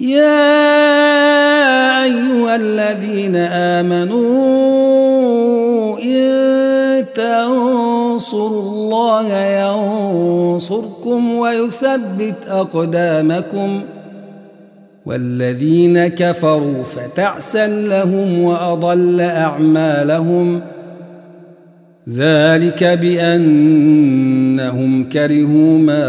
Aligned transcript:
يا 0.00 0.44
أيها 2.04 2.56
الذين 2.56 3.36
آمنوا 3.76 4.28
إن 5.98 7.04
تنصروا 7.14 8.62
الله 8.62 9.34
ينصركم 9.36 11.34
ويثبت 11.34 12.34
أقدامكم 12.48 13.82
والذين 15.06 16.08
كفروا 16.08 16.82
فتعسا 16.84 17.66
لهم 17.66 18.42
وأضل 18.42 19.20
أعمالهم 19.20 20.60
ذلك 22.08 22.84
بأنهم 22.84 23.98
كرهوا 25.08 25.78
ما 25.78 26.08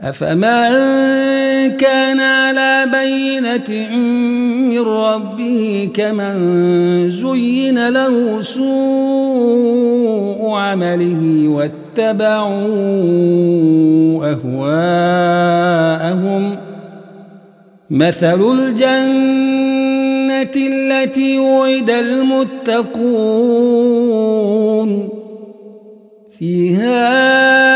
أفمن 0.00 0.70
كان 1.76 2.20
على 2.20 2.86
بينة 2.92 3.88
من 4.68 4.78
ربه 4.78 5.88
كمن 5.94 6.36
زين 7.10 7.88
له 7.88 8.40
سوء 8.42 9.86
عمله 10.50 11.48
واتبعوا 11.48 12.56
أهواءهم 15.24 16.56
مثل 17.90 18.40
الجنة 18.52 19.76
التي 20.56 21.38
وعد 21.38 21.90
المتقون 21.90 23.16
فيها 26.38 27.75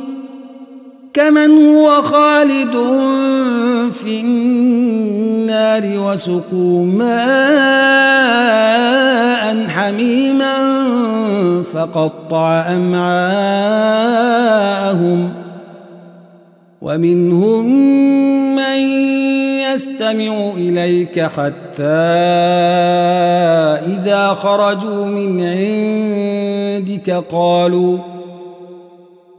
كمن 1.13 1.75
هو 1.75 2.01
خالد 2.01 2.75
في 3.93 4.21
النار 4.21 5.83
وسقوا 5.97 6.85
ماء 6.85 7.11
حميما 9.67 10.53
فقطع 11.73 12.65
امعاءهم 12.67 13.11
ومنهم 16.81 17.65
من 18.55 18.79
يستمع 19.73 20.51
اليك 20.57 21.19
حتى 21.19 21.83
اذا 23.87 24.27
خرجوا 24.27 25.05
من 25.05 25.41
عندك 25.41 27.23
قالوا 27.31 28.10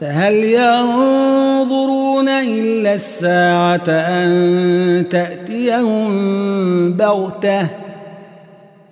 فهل 0.00 0.34
ينظرون 0.34 2.28
إلا 2.28 2.94
الساعة 2.94 3.88
أن 3.88 5.06
تأتيهم 5.10 6.06
بغتة؟ 6.92 7.66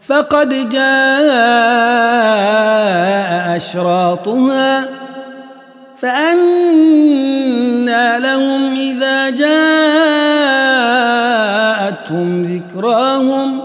فقد 0.06 0.68
جاء 0.68 0.84
أشراطها 3.56 4.88
فأنى 5.98 6.98
لهم 8.18 8.74
إذا 8.74 9.30
جاءتهم 9.30 9.62
ذكراهم 12.42 13.60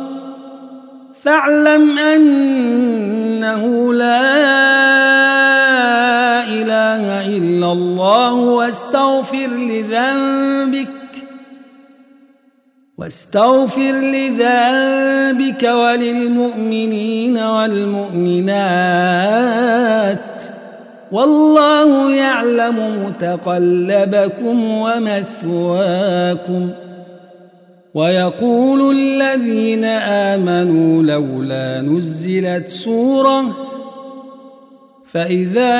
فاعلم 1.23 1.99
أنه 1.99 3.93
لا 3.93 4.68
واستغفر 8.69 9.47
لذنبك 9.47 10.87
واستغفر 12.97 13.91
لذنبك 13.91 15.63
وللمؤمنين 15.63 17.37
والمؤمنات. 17.37 18.57
والله 21.11 22.15
يعلم 22.15 23.05
متقلبكم 23.05 24.63
ومثواكم. 24.63 26.69
ويقول 27.93 28.95
الذين 28.95 29.85
آمنوا 30.35 31.03
لولا 31.03 31.81
نزلت 31.81 32.69
سورة 32.69 33.45
فإذا 35.13 35.75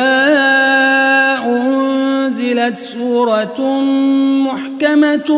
أنزلت 1.45 1.78
سورة 2.75 3.81
محكمة 4.45 5.31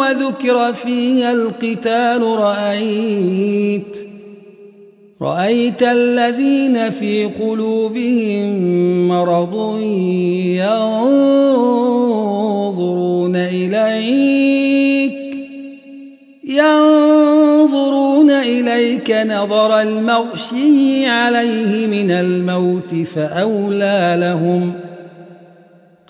وذكر 0.00 0.72
فيها 0.72 1.32
القتال 1.32 2.22
رأيت 2.22 4.06
رأيت 5.22 5.82
الذين 5.82 6.90
في 6.90 7.24
قلوبهم 7.24 8.48
مرض 9.08 9.80
ينظرون 11.80 13.36
إليك 13.36 15.12
ينظرون 16.44 18.30
إليك 18.30 19.10
نظر 19.10 19.80
المغشي 19.80 21.06
عليه 21.06 21.86
من 21.86 22.10
الموت 22.10 22.94
فأولى 22.94 24.16
لهم 24.20 24.72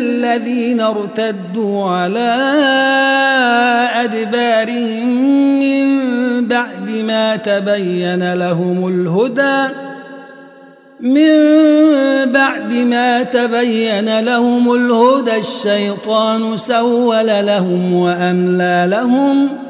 الذين 0.00 0.80
ارتدوا 0.80 1.90
على 1.90 2.36
أدبارهم 3.94 5.06
من 5.60 5.86
بعد 6.48 6.90
ما 6.90 7.36
تبين 7.36 8.34
لهم 8.34 8.88
الهدى 8.88 9.74
من 11.00 11.34
بعد 12.32 12.74
ما 12.74 13.22
تبين 13.22 14.20
لهم 14.20 14.74
الهدى 14.74 15.36
الشيطان 15.36 16.56
سول 16.56 17.26
لهم 17.26 17.94
وأملى 17.94 18.86
لهم 18.90 19.48
ۖ 19.66 19.69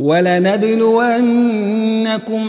ولنبلونكم 0.00 1.20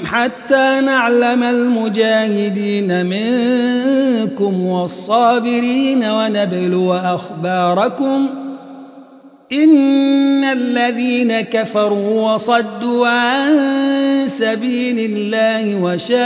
حتى 0.05 0.81
نعلم 0.85 1.43
المجاهدين 1.43 3.05
منكم 3.05 4.65
والصابرين 4.65 6.03
ونبلو 6.03 6.93
أخباركم 6.93 8.27
إن 9.53 10.43
الذين 10.43 11.41
كفروا 11.41 12.33
وصدوا 12.33 13.07
عن 13.07 13.57
سبيل 14.27 15.11
الله 15.11 15.75
وشاقوا 15.83 16.21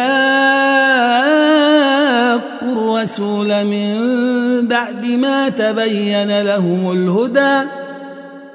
الرسول 2.72 3.63
من 3.65 3.98
بعد 4.67 5.05
ما 5.05 5.50
تبين 5.50 6.41
لهم 6.41 6.91
الهدى 6.91 7.85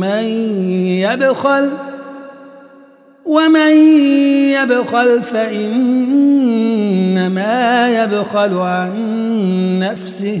من 0.00 0.24
يبخل 1.04 1.70
ومن 3.24 3.72
يبخل 4.52 5.22
فإنما 5.22 6.44
يبخل 8.04 8.54
عن 8.54 8.94
نفسه 9.78 10.40